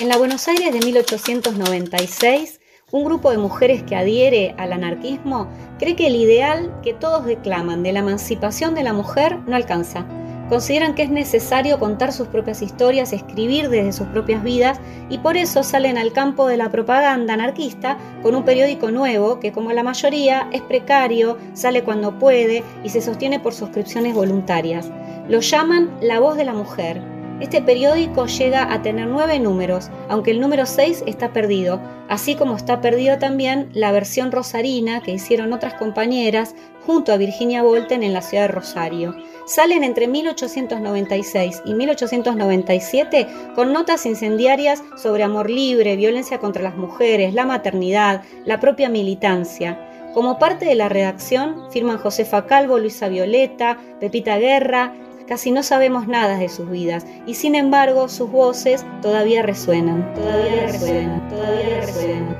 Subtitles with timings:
[0.00, 2.58] En la Buenos Aires de 1896,
[2.90, 5.46] un grupo de mujeres que adhiere al anarquismo
[5.78, 10.06] cree que el ideal que todos declaman de la emancipación de la mujer no alcanza.
[10.48, 15.36] Consideran que es necesario contar sus propias historias, escribir desde sus propias vidas y por
[15.36, 19.82] eso salen al campo de la propaganda anarquista con un periódico nuevo que como la
[19.82, 24.90] mayoría es precario, sale cuando puede y se sostiene por suscripciones voluntarias.
[25.28, 27.09] Lo llaman La Voz de la Mujer
[27.40, 32.56] este periódico llega a tener nueve números, aunque el número 6 está perdido, así como
[32.56, 36.54] está perdido también la versión rosarina que hicieron otras compañeras
[36.86, 39.14] junto a Virginia Volten en la ciudad de Rosario.
[39.46, 47.34] Salen entre 1896 y 1897 con notas incendiarias sobre amor libre, violencia contra las mujeres,
[47.34, 49.86] la maternidad, la propia militancia.
[50.14, 54.92] Como parte de la redacción firman Josefa Calvo, Luisa Violeta, Pepita Guerra,
[55.30, 60.66] Casi no sabemos nada de sus vidas y sin embargo sus voces todavía resuenan, todavía
[60.66, 62.36] resuenan, todavía resuenan.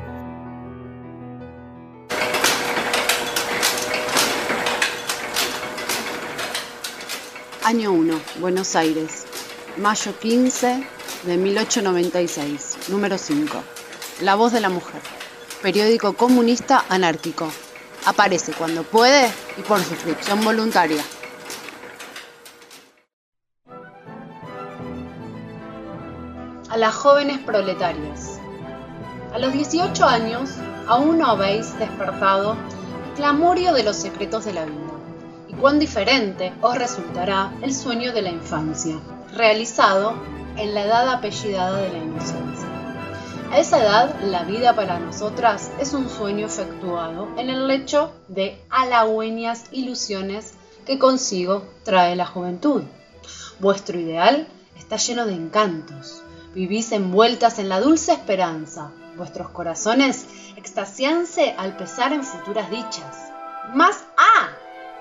[7.62, 9.24] Año 1, Buenos Aires,
[9.76, 10.84] mayo 15
[11.26, 13.62] de 1896, número 5.
[14.22, 15.00] La voz de la mujer,
[15.62, 17.52] periódico comunista anárquico.
[18.04, 21.04] Aparece cuando puede y por suscripción voluntaria.
[26.70, 28.38] A las jóvenes proletarias.
[29.34, 30.50] A los 18 años
[30.86, 34.76] aún no habéis despertado el clamorio de los secretos de la vida.
[35.48, 39.00] Y cuán diferente os resultará el sueño de la infancia,
[39.34, 40.14] realizado
[40.56, 42.68] en la edad apellidada de la inocencia.
[43.50, 48.62] A esa edad, la vida para nosotras es un sueño efectuado en el lecho de
[48.70, 50.54] halagüeñas ilusiones
[50.86, 52.84] que consigo trae la juventud.
[53.58, 54.46] Vuestro ideal
[54.78, 56.22] está lleno de encantos,
[56.54, 60.26] Vivís envueltas en la dulce esperanza, vuestros corazones
[60.56, 63.30] extasianse al pesar en futuras dichas.
[63.72, 64.48] Mas, ¡ah!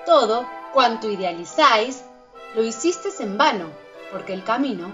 [0.06, 2.04] Todo cuanto idealizáis,
[2.54, 3.66] lo hicisteis en vano,
[4.12, 4.92] porque el camino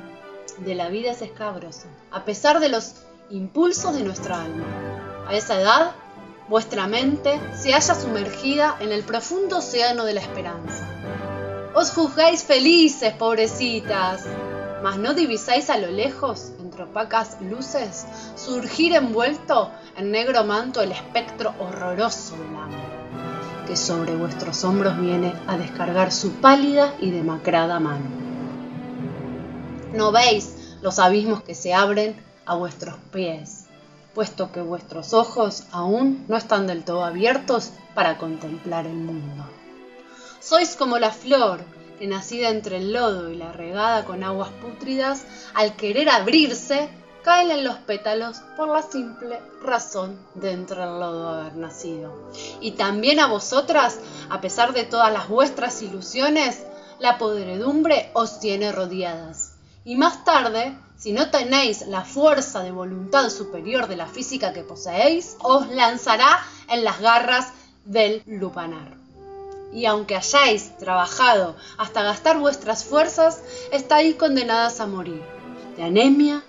[0.58, 2.94] de la vida es escabroso, a pesar de los
[3.28, 4.64] impulsos de nuestra alma.
[5.28, 5.94] A esa edad,
[6.48, 10.88] vuestra mente se halla sumergida en el profundo océano de la esperanza.
[11.75, 14.25] Os juzgáis felices, pobrecitas,
[14.94, 21.52] no divisáis a lo lejos, entre opacas luces, surgir envuelto en negro manto el espectro
[21.58, 28.06] horroroso del hambre, que sobre vuestros hombros viene a descargar su pálida y demacrada mano.
[29.92, 32.14] No veis los abismos que se abren
[32.44, 33.66] a vuestros pies,
[34.14, 39.44] puesto que vuestros ojos aún no están del todo abiertos para contemplar el mundo.
[40.41, 41.60] Sois como la flor
[41.98, 45.24] que nacida entre el lodo y la regada con aguas pútridas,
[45.54, 46.88] al querer abrirse,
[47.22, 52.30] caen en los pétalos por la simple razón de entre el lodo haber nacido.
[52.60, 53.98] Y también a vosotras,
[54.30, 56.62] a pesar de todas las vuestras ilusiones,
[56.98, 59.54] la podredumbre os tiene rodeadas.
[59.84, 64.62] Y más tarde, si no tenéis la fuerza de voluntad superior de la física que
[64.62, 67.52] poseéis, os lanzará en las garras
[67.84, 69.06] del lupanar
[69.72, 75.22] y aunque hayáis trabajado hasta gastar vuestras fuerzas, estáis condenadas a morir
[75.77, 76.43] de anemia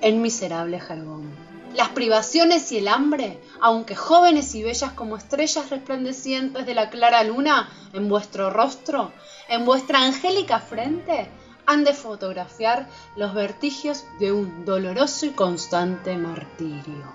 [0.00, 1.30] en miserable jergón.
[1.74, 7.22] Las privaciones y el hambre, aunque jóvenes y bellas como estrellas resplandecientes de la clara
[7.22, 9.12] luna en vuestro rostro,
[9.48, 11.28] en vuestra angélica frente,
[11.66, 17.14] han de fotografiar los vertigios de un doloroso y constante martirio.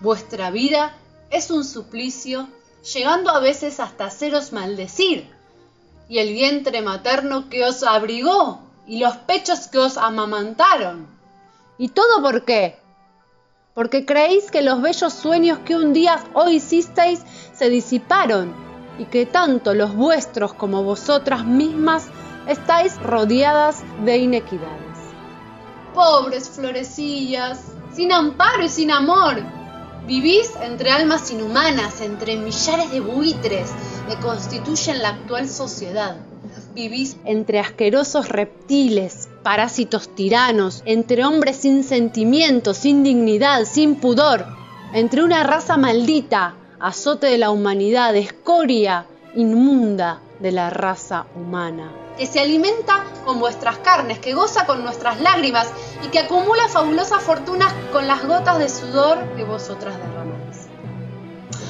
[0.00, 0.94] Vuestra vida
[1.30, 2.48] es un suplicio
[2.92, 5.30] llegando a veces hasta haceros maldecir,
[6.08, 11.06] y el vientre materno que os abrigó, y los pechos que os amamantaron.
[11.78, 12.78] ¿Y todo por qué?
[13.72, 17.22] Porque creéis que los bellos sueños que un día hoy hicisteis
[17.54, 18.54] se disiparon,
[18.98, 22.06] y que tanto los vuestros como vosotras mismas
[22.46, 24.98] estáis rodeadas de inequidades.
[25.94, 29.42] Pobres florecillas, sin amparo y sin amor,
[30.06, 33.70] Vivís entre almas inhumanas, entre millares de buitres
[34.06, 36.16] que constituyen la actual sociedad.
[36.74, 44.44] Vivís entre asquerosos reptiles, parásitos tiranos, entre hombres sin sentimientos, sin dignidad, sin pudor,
[44.92, 52.26] entre una raza maldita, azote de la humanidad, escoria inmunda de la raza humana que
[52.26, 55.72] se alimenta con vuestras carnes, que goza con nuestras lágrimas
[56.04, 60.68] y que acumula fabulosas fortunas con las gotas de sudor que vosotras derramáis.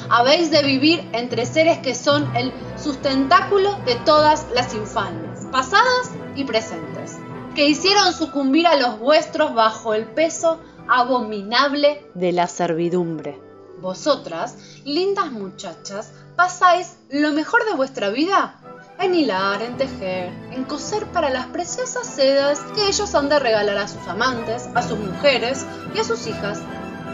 [0.09, 6.43] Habéis de vivir entre seres que son el sustentáculo de todas las infamias, pasadas y
[6.43, 7.17] presentes,
[7.55, 13.39] que hicieron sucumbir a los vuestros bajo el peso abominable de la servidumbre.
[13.79, 18.59] Vosotras, lindas muchachas, pasáis lo mejor de vuestra vida
[18.99, 23.77] en hilar, en tejer, en coser para las preciosas sedas que ellos han de regalar
[23.77, 26.59] a sus amantes, a sus mujeres y a sus hijas,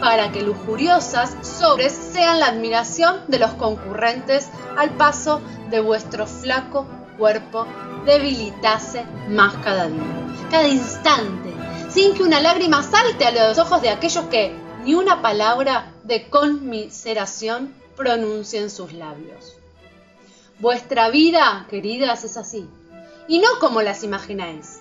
[0.00, 5.40] para que lujuriosas sobres sean la admiración de los concurrentes al paso
[5.70, 6.86] de vuestro flaco
[7.18, 7.66] cuerpo
[8.04, 10.02] debilitase más cada día,
[10.50, 11.52] cada instante,
[11.90, 14.54] sin que una lágrima salte a los ojos de aquellos que
[14.84, 19.61] ni una palabra de conmiseración pronuncien sus labios.
[20.62, 22.70] Vuestra vida, queridas, es así,
[23.26, 24.80] y no como las imagináis.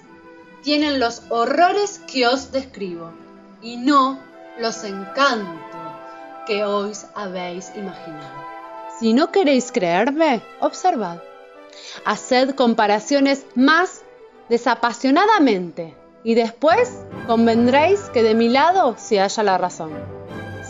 [0.61, 3.11] Tienen los horrores que os describo,
[3.63, 4.19] y no
[4.59, 5.81] los encantos
[6.45, 8.43] que os habéis imaginado.
[8.99, 11.17] Si no queréis creerme, observad.
[12.05, 14.03] Haced comparaciones más
[14.49, 16.93] desapasionadamente, y después
[17.25, 19.91] convendréis que de mi lado se halla la razón.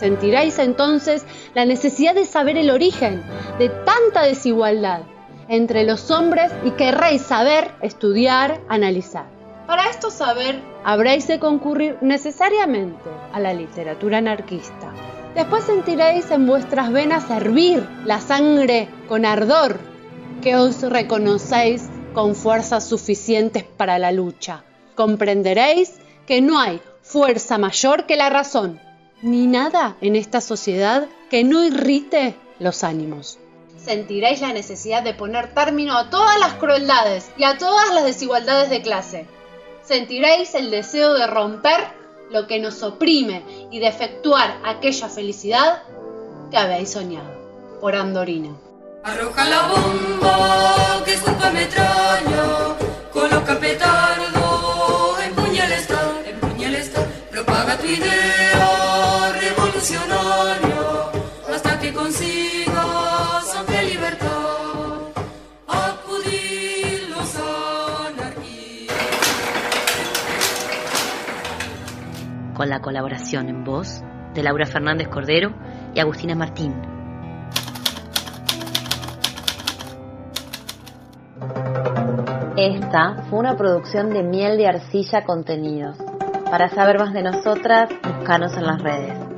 [0.02, 3.22] Sentiréis entonces la necesidad de saber el origen
[3.60, 5.02] de tanta desigualdad
[5.46, 9.26] entre los hombres y querréis saber, estudiar, analizar.
[9.68, 14.92] Para esto saber, habréis de concurrir necesariamente a la literatura anarquista.
[15.36, 19.78] Después sentiréis en vuestras venas hervir la sangre con ardor,
[20.42, 24.64] que os reconocéis con fuerzas suficientes para la lucha.
[24.96, 25.92] Comprenderéis
[26.26, 28.80] que no hay fuerza mayor que la razón
[29.22, 33.38] ni nada en esta sociedad que no irrite los ánimos.
[33.84, 38.70] Sentiréis la necesidad de poner término a todas las crueldades y a todas las desigualdades
[38.70, 39.26] de clase.
[39.82, 41.80] Sentiréis el deseo de romper
[42.30, 45.82] lo que nos oprime y de efectuar aquella felicidad
[46.50, 47.30] que habéis soñado.
[47.80, 48.54] Por Andorina.
[49.02, 51.16] Arroja la bomba que
[51.52, 52.76] metralla,
[53.12, 54.31] coloca petardo,
[59.82, 61.72] hasta.
[72.54, 74.02] Con la colaboración en voz
[74.34, 75.52] de Laura Fernández Cordero
[75.94, 76.74] y Agustina Martín.
[82.56, 85.96] Esta fue una producción de Miel de Arcilla Contenidos.
[86.50, 89.31] Para saber más de nosotras, búscanos en las redes.